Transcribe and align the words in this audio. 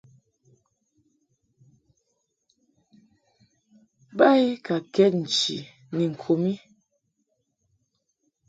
Ba 4.17 4.27
I 4.47 4.49
ka 4.65 4.75
kɛd 4.93 5.13
nchi 5.23 5.57
ni 5.95 6.03
ŋku 6.13 6.33
mi. 6.43 6.53